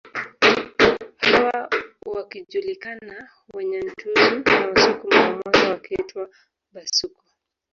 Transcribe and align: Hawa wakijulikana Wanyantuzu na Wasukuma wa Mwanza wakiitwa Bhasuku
Hawa 1.27 1.59
wakijulikana 2.11 3.29
Wanyantuzu 3.53 4.35
na 4.45 4.67
Wasukuma 4.67 5.19
wa 5.21 5.29
Mwanza 5.35 5.69
wakiitwa 5.69 6.29
Bhasuku 6.73 7.23